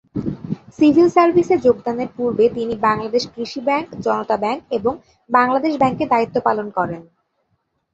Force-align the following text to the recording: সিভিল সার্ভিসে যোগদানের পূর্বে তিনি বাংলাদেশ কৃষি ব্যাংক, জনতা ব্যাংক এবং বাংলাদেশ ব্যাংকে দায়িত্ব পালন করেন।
সিভিল 0.77 1.07
সার্ভিসে 1.09 1.55
যোগদানের 1.57 2.09
পূর্বে 2.17 2.45
তিনি 2.49 2.73
বাংলাদেশ 2.87 3.23
কৃষি 3.33 3.59
ব্যাংক, 3.61 3.87
জনতা 4.05 4.35
ব্যাংক 4.37 4.61
এবং 4.71 4.93
বাংলাদেশ 5.29 5.73
ব্যাংকে 5.77 6.05
দায়িত্ব 6.07 6.35
পালন 6.47 6.67
করেন। 6.77 7.01